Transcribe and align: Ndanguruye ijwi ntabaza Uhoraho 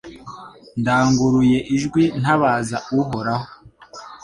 Ndanguruye 0.79 1.59
ijwi 1.75 2.03
ntabaza 2.21 2.77
Uhoraho 2.99 3.49